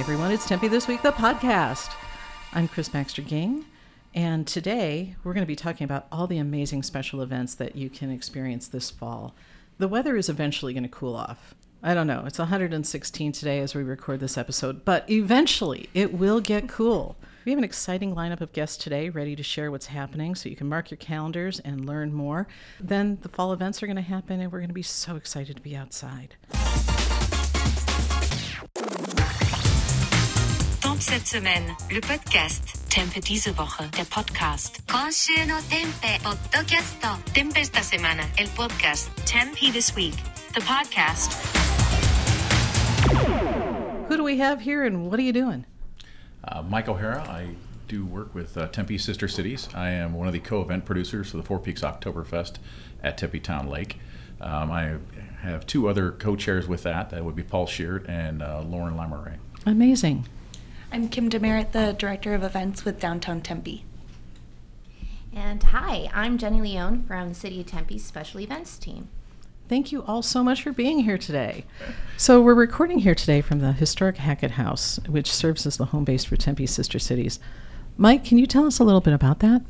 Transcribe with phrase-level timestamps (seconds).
[0.00, 0.32] everyone.
[0.32, 1.92] It's Tempe This Week, the podcast.
[2.54, 3.66] I'm Chris Baxter Ging,
[4.14, 7.90] and today we're going to be talking about all the amazing special events that you
[7.90, 9.34] can experience this fall.
[9.76, 11.54] The weather is eventually going to cool off.
[11.82, 12.24] I don't know.
[12.26, 17.16] It's 116 today as we record this episode, but eventually it will get cool.
[17.44, 20.56] We have an exciting lineup of guests today ready to share what's happening so you
[20.56, 22.48] can mark your calendars and learn more.
[22.80, 25.56] Then the fall events are going to happen, and we're going to be so excited
[25.56, 26.36] to be outside.
[30.99, 32.77] cette semaine, le podcast.
[32.89, 34.81] Tempe diese Woche, der Podcast.
[34.87, 39.09] 今週のテンペポッドキャスト Tempe esta semana, el podcast.
[39.25, 40.15] Tempe this week,
[40.53, 41.33] the podcast.
[44.09, 45.65] Who do we have here, and what are you doing?
[46.43, 47.21] Uh, Mike O'Hara.
[47.27, 47.55] I
[47.87, 49.67] do work with uh, Tempe Sister Cities.
[49.75, 52.55] I am one of the co-event producers for the Four Peaks Oktoberfest
[53.03, 53.97] at Tempe Town Lake.
[54.41, 54.95] Um, I
[55.41, 57.09] have two other co-chairs with that.
[57.11, 59.37] That would be Paul Sheard and uh, Lauren Lamoureux.
[59.65, 60.27] Amazing.
[60.92, 63.84] I'm Kim DeMeritt, the Director of Events with Downtown Tempe.
[65.32, 69.08] And hi, I'm Jenny Leon from the City of Tempe's Special Events team.
[69.68, 71.64] Thank you all so much for being here today.
[72.16, 76.04] So, we're recording here today from the historic Hackett House, which serves as the home
[76.04, 77.38] base for Tempe Sister Cities.
[77.96, 79.62] Mike, can you tell us a little bit about that?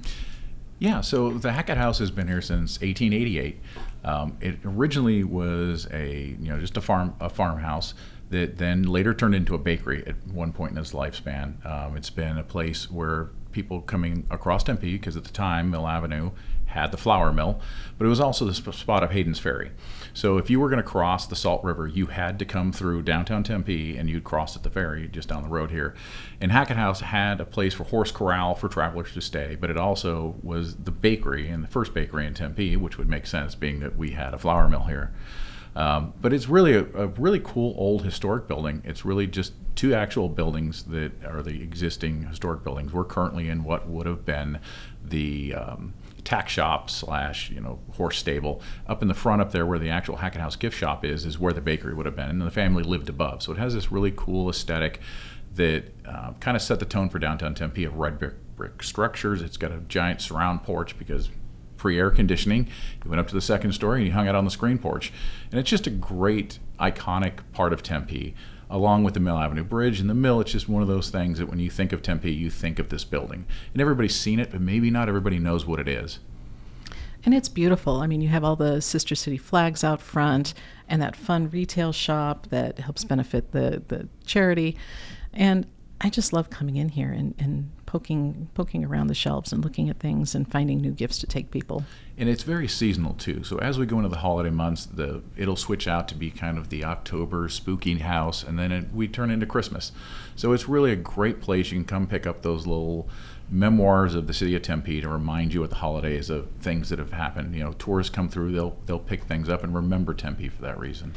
[0.79, 3.61] Yeah, so the Hackett House has been here since 1888.
[4.05, 7.93] Um, it originally was a you know just a farm a farmhouse
[8.31, 11.64] that then later turned into a bakery at one point in its lifespan.
[11.67, 15.87] Um, it's been a place where people coming across Tempe, because at the time Mill
[15.87, 16.31] Avenue
[16.67, 17.61] had the flour mill,
[17.98, 19.72] but it was also the sp- spot of Hayden's Ferry.
[20.14, 23.03] So if you were going to cross the Salt River, you had to come through
[23.03, 25.94] downtown Tempe and you'd cross at the ferry just down the road here.
[26.41, 29.77] And Hackett House had a place for horse corral for travelers to stay, but it
[29.77, 33.81] also was the bakery and the first bakery in Tempe, which would make sense being
[33.81, 35.12] that we had a flour mill here.
[35.77, 38.83] Um, but it's really a, a, really cool old historic building.
[38.85, 42.93] It's really just two actual buildings that are the existing historic buildings.
[42.93, 44.59] We're currently in what would have been
[45.05, 45.94] the um,
[46.25, 48.61] tack shop slash you know horse stable.
[48.89, 51.39] Up in the front up there where the actual Hackett House gift shop is is
[51.39, 53.43] where the bakery would have been, and the family lived above.
[53.43, 55.00] So it has this really cool aesthetic
[55.55, 59.43] that uh, kind of set the tone for downtown Tempe of red brick, brick structures.
[59.43, 61.28] It's got a giant surround porch because
[61.81, 62.69] free air conditioning.
[63.03, 65.13] He went up to the second story and he hung out on the screen porch.
[65.51, 68.35] And it's just a great, iconic part of Tempe,
[68.69, 69.99] along with the Mill Avenue Bridge.
[69.99, 72.31] And the mill, it's just one of those things that when you think of Tempe,
[72.31, 73.47] you think of this building.
[73.73, 76.19] And everybody's seen it, but maybe not everybody knows what it is.
[77.25, 78.01] And it's beautiful.
[78.01, 80.55] I mean, you have all the Sister City flags out front
[80.89, 84.77] and that fun retail shop that helps benefit the, the charity.
[85.33, 85.67] And
[86.01, 89.91] I just love coming in here and, and poking poking around the shelves and looking
[89.91, 91.83] at things and finding new gifts to take people.
[92.17, 93.43] And it's very seasonal too.
[93.43, 96.56] So as we go into the holiday months, the it'll switch out to be kind
[96.56, 99.91] of the October spooky house, and then it, we turn into Christmas.
[100.37, 101.73] So it's really a great place.
[101.73, 103.09] You can come pick up those little
[103.50, 107.00] memoirs of the city of Tempe to remind you at the holidays of things that
[107.00, 107.56] have happened.
[107.56, 110.79] You know, tourists come through, they'll they'll pick things up and remember Tempe for that
[110.79, 111.15] reason.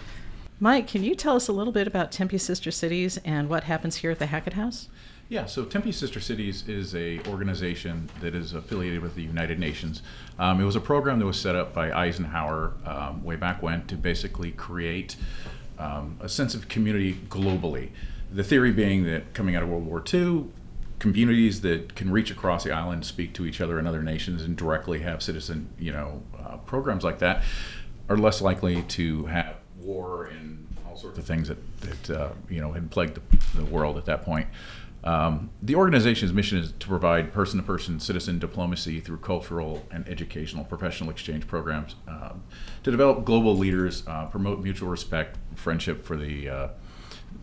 [0.60, 3.98] Mike, can you tell us a little bit about Tempe Sister Cities and what happens
[3.98, 4.90] here at the Hackett House?
[5.30, 10.02] Yeah, so Tempe Sister Cities is a organization that is affiliated with the United Nations.
[10.38, 13.88] Um, it was a program that was set up by Eisenhower um, way back when
[13.88, 15.16] to basically create
[15.80, 17.90] um, a sense of community globally.
[18.32, 20.46] The theory being that coming out of World War II,
[21.00, 24.56] communities that can reach across the island, speak to each other in other nations, and
[24.56, 27.44] directly have citizen, you know, uh, programs like that,
[28.10, 32.62] are less likely to have war and all sorts of things that, that uh, you
[32.62, 34.48] know had plagued the, the world at that point.
[35.04, 40.08] Um, the organization's mission is to provide person to person citizen diplomacy through cultural and
[40.08, 42.44] educational professional exchange programs um,
[42.84, 46.68] to develop global leaders, uh, promote mutual respect, friendship for the, uh,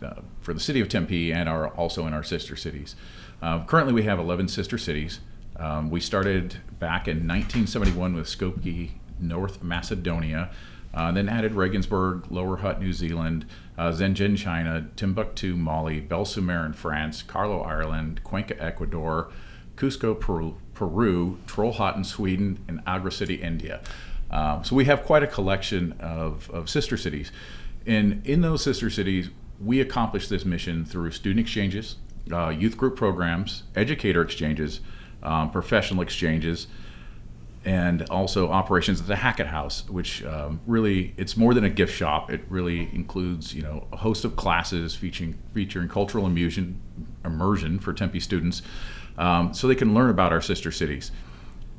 [0.03, 2.95] uh, for the city of Tempe and our, also in our sister cities.
[3.41, 5.19] Uh, currently, we have 11 sister cities.
[5.57, 10.49] Um, we started back in 1971 with Skopje, North Macedonia.
[10.93, 13.45] Uh, then added Regensburg, Lower Hutt, New Zealand,
[13.77, 13.93] uh,
[14.35, 19.31] China, Timbuktu, Mali, Beaulieu-sur-Mer in France, Carlow, Ireland, Cuenca, Ecuador,
[19.75, 23.81] Cusco, Peru, Peru Trollhättan in Sweden, and Agra City, India.
[24.29, 27.31] Um, so we have quite a collection of, of sister cities.
[27.85, 29.29] And in those sister cities,
[29.59, 31.95] we accomplish this mission through student exchanges,
[32.31, 34.81] uh, youth group programs, educator exchanges,
[35.23, 36.67] um, professional exchanges,
[37.63, 41.93] and also operations at the Hackett House, which um, really it's more than a gift
[41.93, 42.31] shop.
[42.31, 46.81] It really includes you know a host of classes featuring featuring cultural immersion
[47.23, 48.61] immersion for Tempe students,
[49.17, 51.11] um, so they can learn about our sister cities.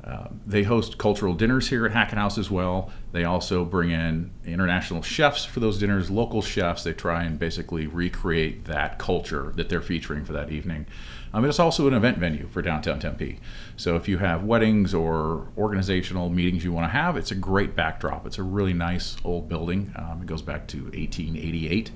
[0.03, 2.91] Uh, they host cultural dinners here at Hackett House as well.
[3.13, 6.83] They also bring in international chefs for those dinners, local chefs.
[6.83, 10.87] They try and basically recreate that culture that they're featuring for that evening.
[11.33, 13.39] Um, it's also an event venue for downtown Tempe.
[13.77, 17.75] So if you have weddings or organizational meetings you want to have, it's a great
[17.75, 18.27] backdrop.
[18.27, 19.93] It's a really nice old building.
[19.95, 21.91] Um, it goes back to 1888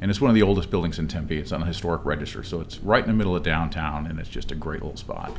[0.00, 1.38] and it's one of the oldest buildings in Tempe.
[1.38, 4.30] It's on the historic register, so it's right in the middle of downtown, and it's
[4.30, 5.36] just a great little spot.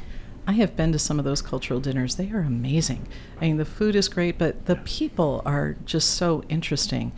[0.51, 2.15] I have been to some of those cultural dinners.
[2.15, 3.07] They are amazing.
[3.39, 7.13] I mean, the food is great, but the people are just so interesting.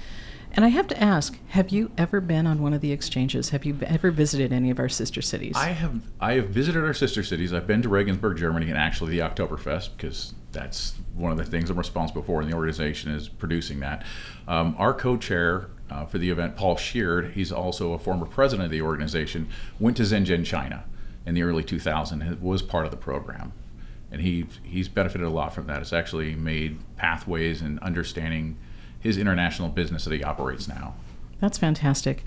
[0.51, 3.49] And I have to ask, have you ever been on one of the exchanges?
[3.49, 5.55] Have you ever visited any of our sister cities?
[5.57, 7.51] I have I have visited our sister cities.
[7.53, 11.71] I've been to Regensburg, Germany, and actually the Oktoberfest because that's one of the things
[11.71, 14.05] I'm responsible for in the organization is producing that.
[14.47, 18.71] Um, our co-chair uh, for the event, Paul Sheard, he's also a former president of
[18.71, 20.83] the organization, went to Zhenjiang, China
[21.25, 23.53] in the early 2000s and was part of the program.
[24.11, 25.81] And he, he's benefited a lot from that.
[25.81, 28.57] It's actually made pathways and understanding
[28.99, 30.95] his international business that he operates now.
[31.39, 32.23] That's fantastic.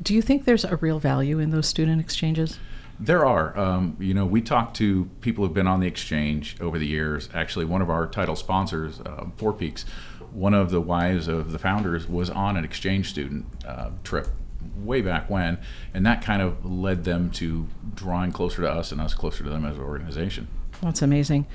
[0.00, 2.58] Do you think there's a real value in those student exchanges?
[3.00, 3.56] There are.
[3.58, 7.28] Um, you know, we talked to people who've been on the exchange over the years.
[7.34, 9.84] Actually, one of our title sponsors, uh, Four Peaks,
[10.32, 14.28] one of the wives of the founders was on an exchange student uh, trip
[14.76, 15.58] way back when,
[15.94, 19.50] and that kind of led them to drawing closer to us and us closer to
[19.50, 20.48] them as an organization.
[20.82, 21.46] That's amazing.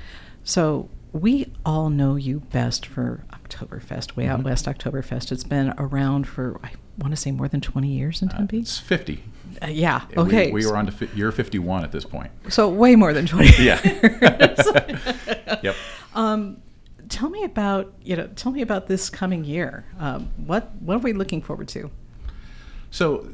[0.42, 4.48] So we all know you best for Oktoberfest, Way Out Mm-hmm.
[4.48, 5.32] West Oktoberfest.
[5.32, 8.58] It's been around for I want to say more than 20 years in Tempe.
[8.58, 9.22] It's 50.
[9.62, 10.02] Uh, yeah.
[10.10, 10.50] We- Okay.
[10.52, 12.30] We, were on to fi- year 51 at this point.
[12.48, 13.50] so way more than 20.
[13.64, 13.80] Yeah.
[15.62, 15.74] yep.
[17.08, 19.84] tell me about you know tell me about this coming year.
[19.98, 21.90] Um, what what are we looking forward to?
[22.94, 23.26] So,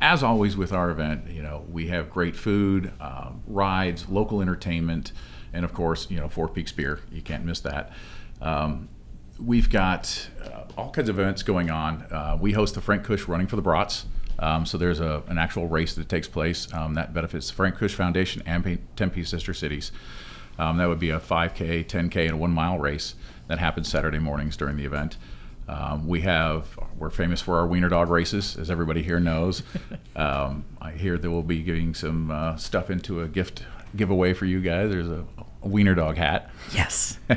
[0.00, 5.12] as always with our event, you know, we have great food, um, rides, local entertainment,
[5.52, 6.98] and of course, you know, Four Peaks beer.
[7.12, 7.92] You can't miss that.
[8.42, 8.88] Um,
[9.38, 12.02] we've got uh, all kinds of events going on.
[12.10, 14.06] Uh, we host the Frank Kush Running for the Brats.
[14.40, 17.76] Um, so there's a, an actual race that takes place um, that benefits the Frank
[17.76, 19.92] Kush Foundation and Tempe Sister Cities.
[20.58, 23.14] Um, that would be a 5K, 10K, and a one mile race
[23.46, 25.18] that happens Saturday mornings during the event.
[25.66, 29.62] Um, we have, we're famous for our wiener dog races, as everybody here knows.
[30.16, 33.64] um, I hear that we'll be giving some uh, stuff into a gift
[33.96, 34.90] giveaway for you guys.
[34.90, 35.24] There's a,
[35.62, 36.50] a wiener dog hat.
[36.72, 37.18] Yes.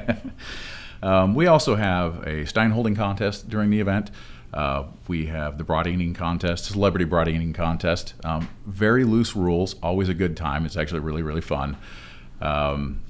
[1.02, 4.12] Um, we also have a Stein holding contest during the event.
[4.54, 8.14] Uh, we have the broad eating contest, celebrity broad eating contest.
[8.24, 10.66] Um, very loose rules, always a good time.
[10.66, 11.78] It's actually really, really fun.
[12.42, 13.02] Um,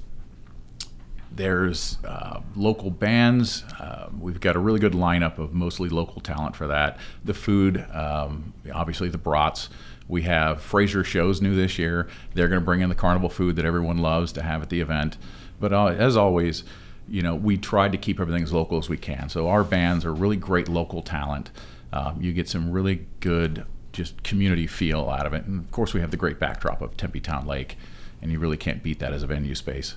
[1.30, 3.64] there's uh, local bands.
[3.78, 6.98] Uh, we've got a really good lineup of mostly local talent for that.
[7.24, 9.68] The food, um, obviously the brats.
[10.08, 12.08] We have Frazier shows new this year.
[12.34, 14.80] They're going to bring in the carnival food that everyone loves to have at the
[14.80, 15.18] event.
[15.60, 16.64] But uh, as always,
[17.08, 19.28] you know, we tried to keep everything as local as we can.
[19.28, 21.50] So our bands are really great local talent.
[21.92, 25.44] Um, you get some really good just community feel out of it.
[25.44, 27.76] And of course, we have the great backdrop of Tempe Town Lake,
[28.22, 29.94] and you really can't beat that as a venue space.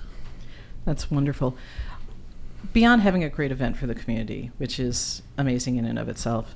[0.84, 1.56] That's wonderful.
[2.72, 6.54] Beyond having a great event for the community, which is amazing in and of itself,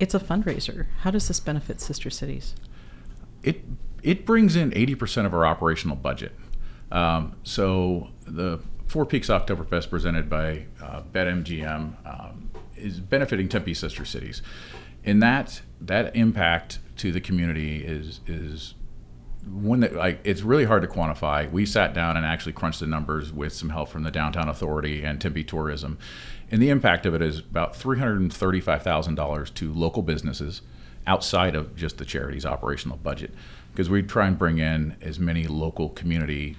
[0.00, 0.86] it's a fundraiser.
[1.00, 2.54] How does this benefit sister cities?
[3.42, 3.64] it
[4.02, 6.32] it brings in 80% of our operational budget.
[6.90, 14.04] Um, so the Four Peaks Oktoberfest presented by uh, BetMGM um, is benefiting Tempe sister
[14.04, 14.42] cities,
[15.04, 18.74] and that that impact to the community is is
[19.50, 21.50] one that like it's really hard to quantify.
[21.50, 25.02] We sat down and actually crunched the numbers with some help from the Downtown Authority
[25.02, 25.98] and Tempe Tourism,
[26.50, 30.02] and the impact of it is about three hundred and thirty-five thousand dollars to local
[30.02, 30.62] businesses
[31.06, 33.32] outside of just the charity's operational budget,
[33.72, 36.56] because we try and bring in as many local community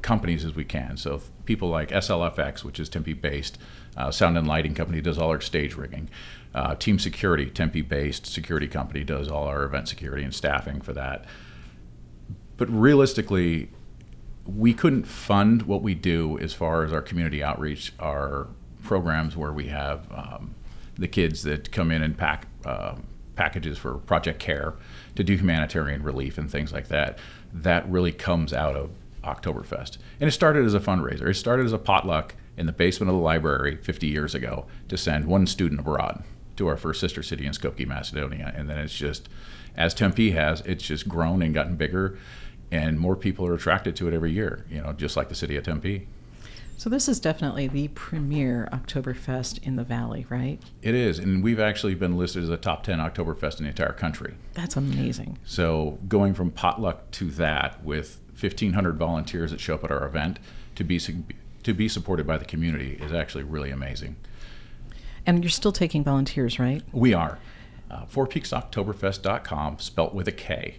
[0.00, 0.96] companies as we can.
[0.96, 3.58] So people like SLFX, which is Tempe-based,
[3.96, 6.08] uh, sound and lighting company does all our stage rigging.
[6.54, 11.24] Uh, Team Security, Tempe-based security company does all our event security and staffing for that.
[12.56, 13.70] But realistically,
[14.46, 18.48] we couldn't fund what we do as far as our community outreach, our
[18.82, 20.54] programs where we have um,
[20.96, 22.94] the kids that come in and pack uh,
[23.34, 24.74] packages for Project Care
[25.14, 27.18] to do humanitarian relief and things like that.
[27.52, 28.90] That really comes out of
[29.22, 29.98] Oktoberfest.
[30.20, 31.28] And it started as a fundraiser.
[31.28, 34.96] It started as a potluck in the basement of the library 50 years ago to
[34.96, 36.24] send one student abroad
[36.56, 38.52] to our first sister city in Skopje, Macedonia.
[38.56, 39.28] And then it's just,
[39.76, 42.18] as Tempe has, it's just grown and gotten bigger,
[42.70, 45.56] and more people are attracted to it every year, you know, just like the city
[45.56, 46.06] of Tempe.
[46.78, 50.60] So this is definitely the premier Oktoberfest in the valley, right?
[50.82, 53.94] It is, and we've actually been listed as a top 10 Oktoberfest in the entire
[53.94, 54.34] country.
[54.52, 55.38] That's amazing.
[55.46, 60.38] So going from potluck to that with 1,500 volunteers that show up at our event
[60.74, 64.14] to be to be supported by the community is actually really amazing.
[65.24, 66.82] And you're still taking volunteers, right?
[66.92, 67.38] We are.
[67.90, 70.76] Uh, FourPeaksOktoberfest.com, spelt with a K,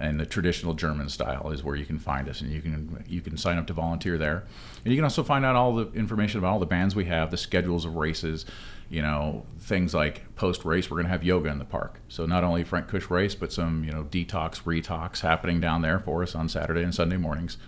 [0.00, 3.20] and the traditional German style is where you can find us, and you can you
[3.20, 4.44] can sign up to volunteer there,
[4.82, 7.30] and you can also find out all the information about all the bands we have,
[7.30, 8.46] the schedules of races,
[8.88, 10.90] you know, things like post race.
[10.90, 13.52] We're going to have yoga in the park, so not only Frank Kush race, but
[13.52, 17.58] some you know detox, retox happening down there for us on Saturday and Sunday mornings.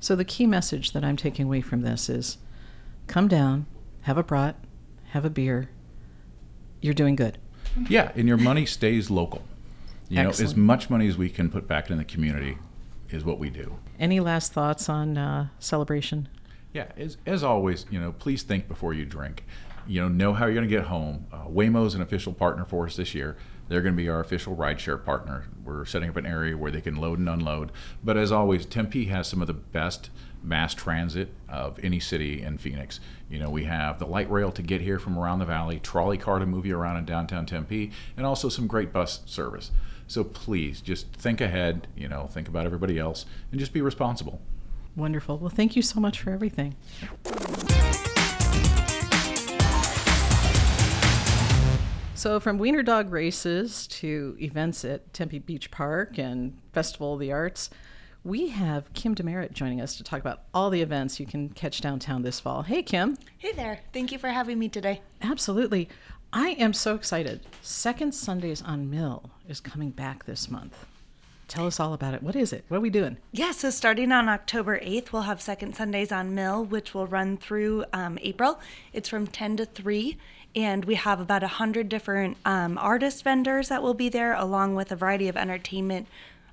[0.00, 2.38] So the key message that I'm taking away from this is
[3.06, 3.66] come down,
[4.02, 4.56] have a brat,
[5.10, 5.70] have a beer.
[6.80, 7.38] You're doing good.
[7.88, 9.42] Yeah, and your money stays local.
[10.08, 12.58] You know, as much money as we can put back in the community
[13.10, 13.76] is what we do.
[13.98, 16.28] Any last thoughts on uh, celebration?
[16.72, 19.44] Yeah, as, as always, you know, please think before you drink.
[19.86, 21.26] You know, know how you're going to get home.
[21.32, 23.36] Uh, Waymo's an official partner for us this year.
[23.68, 25.46] They're going to be our official rideshare partner.
[25.64, 27.72] We're setting up an area where they can load and unload.
[28.04, 30.10] But as always, Tempe has some of the best
[30.42, 33.00] mass transit of any city in Phoenix.
[33.28, 36.18] You know, we have the light rail to get here from around the valley, trolley
[36.18, 39.70] car to move you around in downtown Tempe, and also some great bus service.
[40.06, 44.40] So please just think ahead, you know, think about everybody else, and just be responsible.
[44.94, 45.38] Wonderful.
[45.38, 46.76] Well, thank you so much for everything.
[52.14, 57.30] So, from Wiener Dog races to events at Tempe Beach Park and Festival of the
[57.30, 57.68] Arts,
[58.26, 61.80] we have Kim DeMeritt joining us to talk about all the events you can catch
[61.80, 62.62] downtown this fall.
[62.62, 63.16] Hey, Kim.
[63.38, 63.78] Hey there.
[63.92, 65.00] Thank you for having me today.
[65.22, 65.88] Absolutely.
[66.32, 67.42] I am so excited.
[67.62, 70.86] Second Sundays on Mill is coming back this month.
[71.46, 72.22] Tell us all about it.
[72.24, 72.64] What is it?
[72.66, 73.16] What are we doing?
[73.30, 77.36] Yeah, so starting on October 8th, we'll have Second Sundays on Mill, which will run
[77.36, 78.58] through um, April.
[78.92, 80.18] It's from 10 to 3,
[80.56, 84.90] and we have about 100 different um, artist vendors that will be there, along with
[84.90, 86.08] a variety of entertainment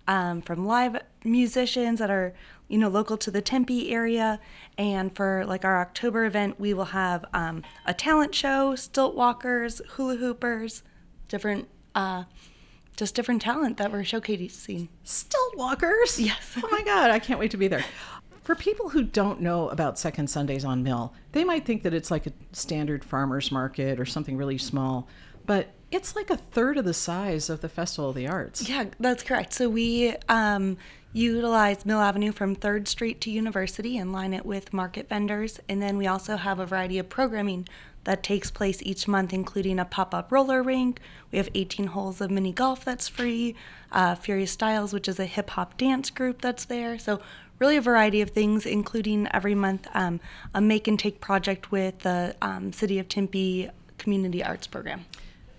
[0.08, 2.34] um, from live musicians that are,
[2.68, 4.40] you know, local to the Tempe area.
[4.78, 9.82] And for like our October event, we will have um, a talent show, stilt walkers,
[9.92, 10.84] hula hoopers,
[11.28, 12.24] different, uh,
[12.96, 14.90] just different talent that we're showcasing.
[15.04, 16.20] Stilt walkers?
[16.20, 16.58] Yes.
[16.62, 17.84] oh my God, I can't wait to be there.
[18.44, 22.12] For people who don't know about Second Sundays on Mill, they might think that it's
[22.12, 25.08] like a standard farmer's market or something really small,
[25.46, 28.68] but it's like a third of the size of the Festival of the Arts.
[28.68, 29.54] Yeah, that's correct.
[29.54, 30.78] So we um,
[31.14, 35.60] utilize Mill Avenue from 3rd Street to University and line it with market vendors.
[35.70, 37.68] And then we also have a variety of programming
[38.06, 41.00] that takes place each month, including a pop up roller rink.
[41.32, 43.56] We have 18 holes of mini golf that's free,
[43.92, 46.98] uh, Furious Styles, which is a hip hop dance group that's there.
[46.98, 47.22] So,
[47.60, 50.20] really a variety of things, including every month um,
[50.54, 55.06] a make and take project with the um, City of Tempe Community Arts Program.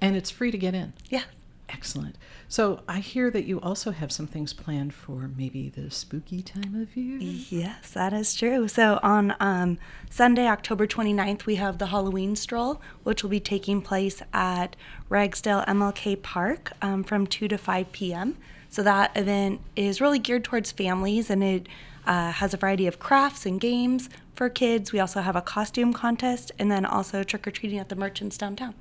[0.05, 0.93] And it's free to get in.
[1.09, 1.23] Yeah.
[1.71, 2.17] Excellent.
[2.47, 6.81] So I hear that you also have some things planned for maybe the spooky time
[6.81, 7.19] of year.
[7.19, 8.69] Yes, that is true.
[8.69, 9.79] So on um,
[10.11, 14.77] Sunday, October 29th, we have the Halloween stroll, which will be taking place at
[15.09, 18.37] Ragsdale MLK Park um, from 2 to 5 p.m.
[18.69, 21.69] So that event is really geared towards families and it
[22.07, 24.93] uh, has a variety of crafts and games for kids.
[24.93, 28.37] We also have a costume contest and then also trick or treating at the merchants
[28.37, 28.75] downtown.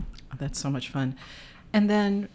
[0.44, 1.16] That's so much fun.
[1.72, 2.28] And then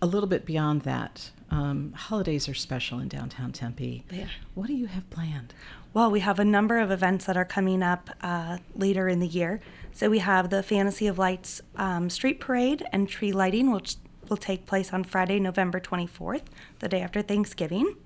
[0.00, 4.04] a little bit beyond that, um, holidays are special in downtown Tempe.
[4.08, 4.28] Are.
[4.54, 5.52] What do you have planned?
[5.92, 9.26] Well, we have a number of events that are coming up uh, later in the
[9.26, 9.60] year.
[9.90, 13.96] So we have the Fantasy of Lights um, Street Parade and tree lighting, which
[14.28, 16.42] will take place on Friday, November 24th,
[16.78, 17.96] the day after Thanksgiving.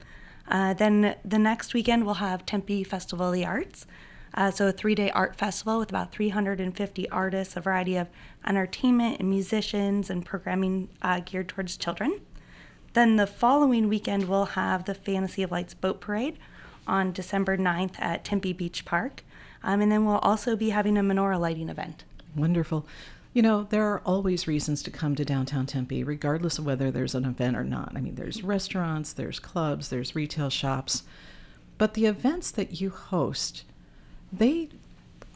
[0.49, 3.87] Uh, then the next weekend, we'll have Tempe Festival of the Arts.
[4.35, 8.09] Uh, so, a three day art festival with about 350 artists, a variety of
[8.47, 12.21] entertainment and musicians, and programming uh, geared towards children.
[12.93, 16.39] Then the following weekend, we'll have the Fantasy of Lights Boat Parade
[16.87, 19.23] on December 9th at Tempe Beach Park.
[19.63, 22.05] Um, and then we'll also be having a menorah lighting event.
[22.35, 22.87] Wonderful.
[23.33, 27.15] You know, there are always reasons to come to downtown Tempe, regardless of whether there's
[27.15, 27.93] an event or not.
[27.95, 31.05] I mean, there's restaurants, there's clubs, there's retail shops.
[31.79, 33.63] But the events that you host,
[34.33, 34.69] they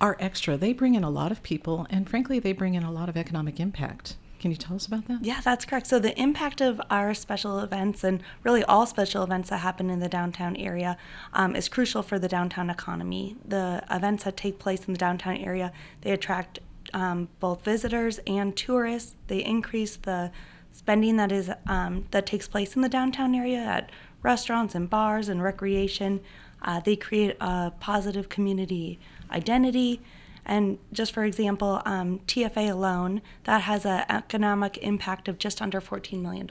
[0.00, 0.56] are extra.
[0.56, 3.16] They bring in a lot of people, and frankly, they bring in a lot of
[3.16, 4.16] economic impact.
[4.40, 5.24] Can you tell us about that?
[5.24, 5.86] Yeah, that's correct.
[5.86, 10.00] So, the impact of our special events and really all special events that happen in
[10.00, 10.98] the downtown area
[11.32, 13.36] um, is crucial for the downtown economy.
[13.42, 15.72] The events that take place in the downtown area,
[16.02, 16.58] they attract
[16.92, 19.14] um, both visitors and tourists.
[19.28, 20.30] They increase the
[20.72, 23.90] spending that is um, that takes place in the downtown area at
[24.22, 26.20] restaurants and bars and recreation.
[26.64, 28.98] Uh, they create a positive community
[29.30, 30.00] identity.
[30.46, 35.80] And just for example, um, TFA alone, that has an economic impact of just under
[35.80, 36.48] $14 million.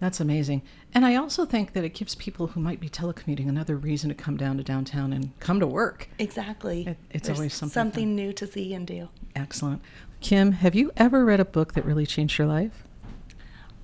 [0.00, 0.62] That's amazing.
[0.94, 4.14] And I also think that it gives people who might be telecommuting another reason to
[4.14, 6.08] come down to downtown and come to work.
[6.18, 6.86] Exactly.
[6.86, 8.16] It- it's There's always something something fun.
[8.16, 9.08] new to see and do.
[9.34, 9.82] Excellent.
[10.20, 12.84] Kim, have you ever read a book that really changed your life?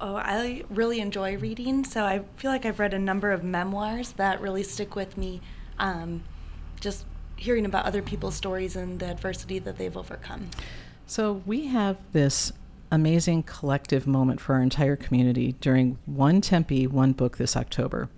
[0.01, 4.13] Oh, I really enjoy reading, so I feel like I've read a number of memoirs
[4.13, 5.41] that really stick with me.
[5.79, 6.23] Um,
[6.81, 7.05] just
[7.37, 10.51] hearing about other people's stories and the adversity that they've overcome.
[11.07, 12.53] So we have this
[12.91, 18.09] amazing collective moment for our entire community during One Tempe, One Book this October.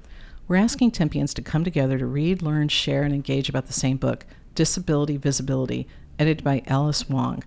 [0.47, 3.97] We're asking Tempeans to come together to read, learn, share, and engage about the same
[3.97, 7.43] book, Disability Visibility, edited by Alice Wong.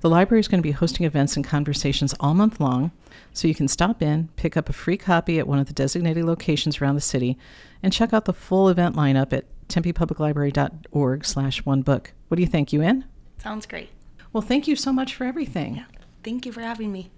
[0.00, 2.92] The library is going to be hosting events and conversations all month long,
[3.32, 6.24] so you can stop in, pick up a free copy at one of the designated
[6.24, 7.36] locations around the city,
[7.82, 12.12] and check out the full event lineup at tempepubliclibrary.org slash one book.
[12.28, 12.72] What do you think?
[12.72, 13.04] You in?
[13.42, 13.90] Sounds great.
[14.32, 15.76] Well, thank you so much for everything.
[15.76, 15.84] Yeah.
[16.22, 17.10] Thank you for having me.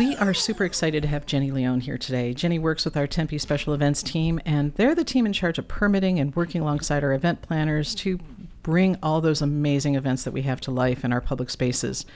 [0.00, 2.32] We are super excited to have Jenny Leon here today.
[2.32, 5.68] Jenny works with our Tempe Special Events team, and they're the team in charge of
[5.68, 8.18] permitting and working alongside our event planners to
[8.62, 12.06] bring all those amazing events that we have to life in our public spaces.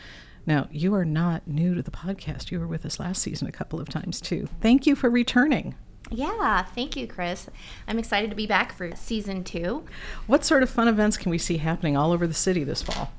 [0.46, 2.50] Now, you are not new to the podcast.
[2.50, 4.48] You were with us last season a couple of times too.
[4.62, 5.74] Thank you for returning.
[6.10, 7.50] Yeah, thank you, Chris.
[7.86, 9.84] I'm excited to be back for season two.
[10.26, 13.12] What sort of fun events can we see happening all over the city this fall?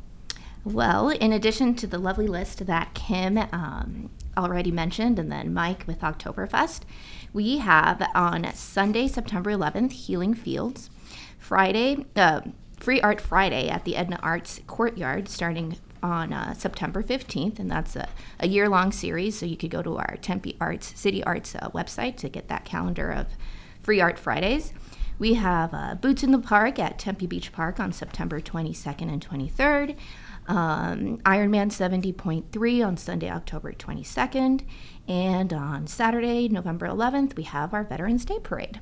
[0.63, 5.85] Well, in addition to the lovely list that Kim um, already mentioned, and then Mike
[5.87, 6.81] with Oktoberfest,
[7.33, 10.89] we have on Sunday, September 11th, Healing Fields.
[11.45, 12.41] Friday, uh,
[12.79, 17.95] Free Art Friday at the Edna Arts Courtyard, starting on uh, September 15th, and that's
[17.95, 19.37] a, a year long series.
[19.37, 22.65] So you could go to our Tempe Arts, City Arts uh, website to get that
[22.65, 23.27] calendar of
[23.81, 24.73] Free Art Fridays.
[25.17, 29.25] We have uh, Boots in the Park at Tempe Beach Park on September 22nd and
[29.25, 29.95] 23rd.
[30.47, 34.61] Um, Ironman 70.3 on Sunday, October 22nd.
[35.07, 38.79] And on Saturday, November 11th, we have our Veterans Day Parade.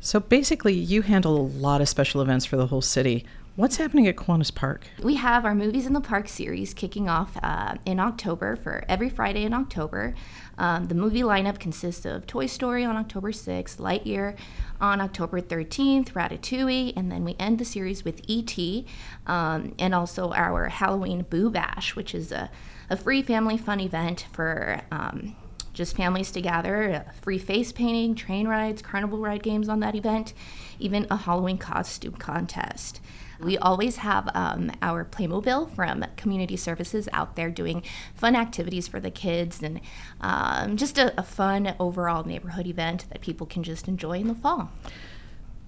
[0.00, 3.26] So basically, you handle a lot of special events for the whole city.
[3.56, 4.86] What's happening at Kiwanis Park?
[5.02, 9.10] We have our Movies in the Park series kicking off uh, in October for every
[9.10, 10.14] Friday in October.
[10.56, 14.36] Um, the movie lineup consists of Toy Story on October 6th, Lightyear
[14.80, 18.86] on October 13th, Ratatouille, and then we end the series with E.T.
[19.26, 22.52] Um, and also our Halloween Boo Bash, which is a,
[22.88, 24.80] a free family fun event for.
[24.92, 25.34] Um,
[25.72, 30.34] just families together, uh, free face painting, train rides, carnival ride games on that event,
[30.78, 33.00] even a Halloween costume contest.
[33.40, 37.82] We always have um, our Playmobil from Community Services out there doing
[38.14, 39.80] fun activities for the kids and
[40.20, 44.34] um, just a, a fun overall neighborhood event that people can just enjoy in the
[44.34, 44.70] fall.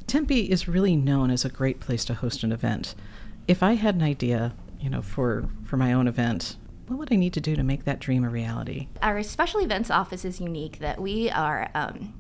[0.07, 2.95] Tempe is really known as a great place to host an event.
[3.49, 7.17] If I had an idea, you know, for for my own event, what would I
[7.17, 8.89] need to do to make that dream a reality?
[9.01, 12.15] Our special events office is unique that we are um,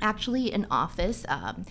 [0.00, 1.64] actually an office um,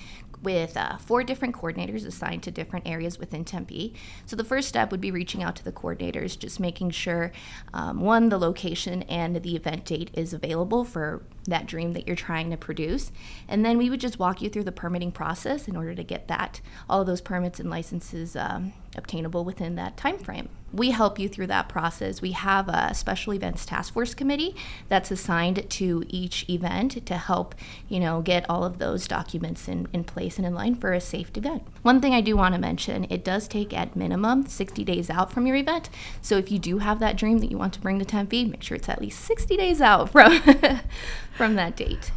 [0.46, 3.94] with uh, four different coordinators assigned to different areas within Tempe.
[4.26, 7.32] So the first step would be reaching out to the coordinators, just making sure
[7.74, 12.16] um, one, the location and the event date is available for that dream that you're
[12.16, 13.12] trying to produce.
[13.48, 16.28] And then we would just walk you through the permitting process in order to get
[16.28, 20.50] that, all of those permits and licenses um, obtainable within that time frame.
[20.76, 22.22] We help you through that process.
[22.22, 24.56] We have a special events task force committee
[24.90, 27.56] that's assigned to each event to help,
[27.88, 31.00] you know, get all of those documents in, in place and in line for a
[31.00, 31.64] safe event.
[31.82, 35.32] One thing I do want to mention, it does take at minimum 60 days out
[35.32, 35.90] from your event.
[36.22, 38.64] So if you do have that dream that you want to bring to Tempe, make
[38.64, 40.42] sure it's at least 60 days out from
[41.34, 42.12] from that date.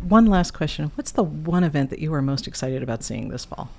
[0.00, 0.90] One last question.
[0.96, 3.70] What's the one event that you are most excited about seeing this fall?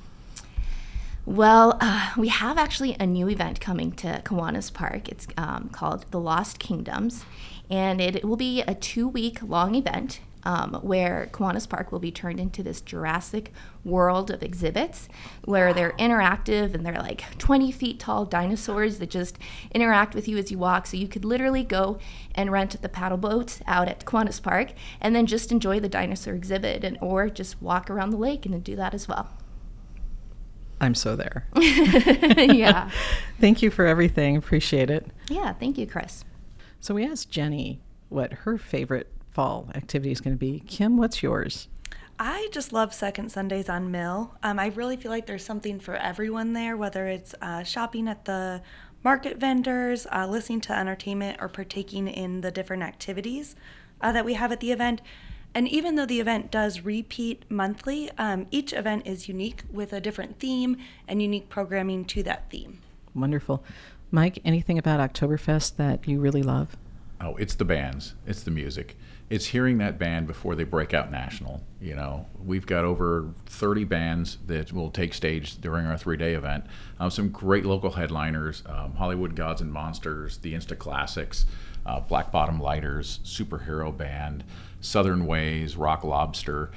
[1.25, 5.07] Well, uh, we have actually a new event coming to Kiwanis Park.
[5.07, 7.23] It's um, called The Lost Kingdoms,
[7.69, 12.12] and it will be a two week long event um, where Kiwanis Park will be
[12.12, 13.53] turned into this Jurassic
[13.86, 15.07] world of exhibits
[15.45, 19.38] where they're interactive and they're like 20 feet tall dinosaurs that just
[19.71, 20.88] interact with you as you walk.
[20.88, 21.99] So you could literally go
[22.36, 26.33] and rent the paddle boats out at Kiwanis Park and then just enjoy the dinosaur
[26.33, 29.29] exhibit and or just walk around the lake and do that as well.
[30.83, 31.47] I'm so there.
[31.55, 32.89] yeah.
[33.39, 34.35] Thank you for everything.
[34.35, 35.07] Appreciate it.
[35.29, 36.25] Yeah, thank you, Chris.
[36.81, 40.59] So we asked Jenny what her favorite fall activity is going to be.
[40.67, 41.69] Kim, what's yours?
[42.19, 44.35] I just love Second Sundays on Mill.
[44.43, 48.25] Um, I really feel like there's something for everyone there, whether it's uh, shopping at
[48.25, 48.61] the
[49.03, 53.55] market vendors, uh, listening to entertainment, or partaking in the different activities
[54.01, 55.01] uh, that we have at the event.
[55.55, 60.01] And even though the event does repeat monthly, um, each event is unique with a
[60.01, 62.79] different theme and unique programming to that theme.
[63.13, 63.63] Wonderful.
[64.09, 66.75] Mike, anything about Oktoberfest that you really love?
[67.21, 68.97] Oh, it's the bands, it's the music.
[69.33, 71.63] It's hearing that band before they break out national.
[71.81, 76.35] You know, we've got over 30 bands that will take stage during our three day
[76.35, 76.65] event.
[76.99, 81.47] Um, some great local headliners um, Hollywood Gods and Monsters, the Insta Classics,
[81.83, 84.43] uh, Black Bottom Lighters, Superhero Band,
[84.81, 86.69] Southern Ways, Rock Lobster,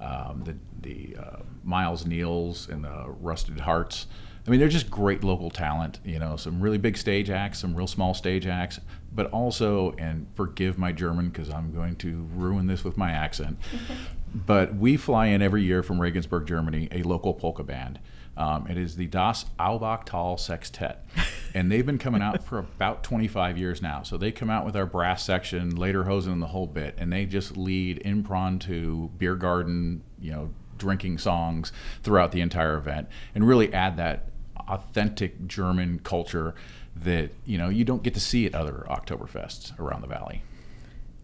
[0.00, 4.06] um, the, the uh, Miles Neals and the Rusted Hearts.
[4.48, 6.00] I mean, they're just great local talent.
[6.06, 8.80] You know, some really big stage acts, some real small stage acts,
[9.12, 13.58] but also, and forgive my German because I'm going to ruin this with my accent,
[14.34, 17.98] but we fly in every year from Regensburg, Germany, a local polka band.
[18.38, 21.04] Um, it is the Das Aubachtal Sextet,
[21.54, 24.02] and they've been coming out for about 25 years now.
[24.02, 27.26] So they come out with our brass section, Lederhosen, and the whole bit, and they
[27.26, 31.70] just lead impromptu beer garden, you know, drinking songs
[32.02, 34.24] throughout the entire event, and really add that
[34.68, 36.54] authentic German culture
[36.94, 40.42] that you know you don't get to see at other Oktoberfests around the valley.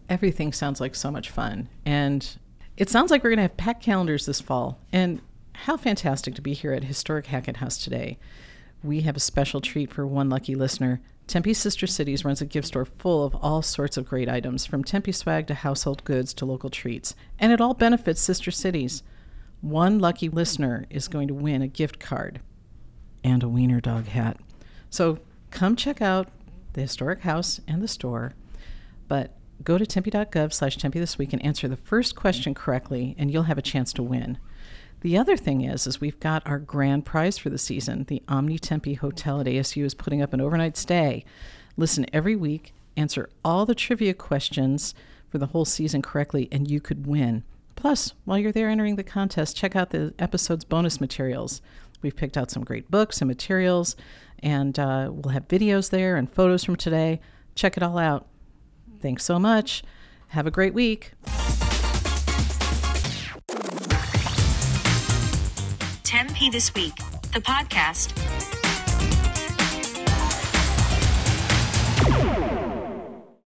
[0.09, 2.37] Everything sounds like so much fun, and
[2.77, 4.79] it sounds like we're going to have packed calendars this fall.
[4.91, 5.21] And
[5.53, 8.17] how fantastic to be here at Historic Hackett House today.
[8.83, 11.01] We have a special treat for one lucky listener.
[11.27, 14.83] Tempe Sister Cities runs a gift store full of all sorts of great items, from
[14.83, 19.01] Tempe swag to household goods to local treats, and it all benefits Sister Cities.
[19.61, 22.41] One lucky listener is going to win a gift card
[23.25, 24.37] and a wiener dog hat.
[24.91, 25.17] So
[25.49, 26.29] come check out
[26.73, 28.33] the historic house and the store,
[29.07, 29.31] but
[29.63, 33.43] go to tempe.gov slash tempe this week and answer the first question correctly, and you'll
[33.43, 34.37] have a chance to win.
[35.01, 38.05] The other thing is, is we've got our grand prize for the season.
[38.07, 41.25] The Omni Tempe Hotel at ASU is putting up an overnight stay.
[41.77, 44.93] Listen every week, answer all the trivia questions
[45.29, 47.43] for the whole season correctly, and you could win.
[47.75, 51.61] Plus, while you're there entering the contest, check out the episode's bonus materials.
[52.05, 53.95] We've picked out some great books and materials,
[54.37, 57.19] and uh, we'll have videos there and photos from today.
[57.55, 58.27] Check it all out.
[58.99, 59.81] Thanks so much.
[60.27, 61.13] Have a great week.
[66.03, 66.95] Tempe This Week,
[67.33, 68.34] the podcast.